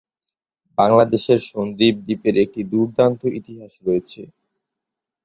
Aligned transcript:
বাংলাদেশের 0.77 1.39
সন্দ্বীপ 1.49 1.95
দ্বীপের 2.05 2.35
একটি 2.43 2.61
দুর্দান্ত 2.71 3.21
ইতিহাস 3.39 3.73
রয়েছে। 3.85 4.21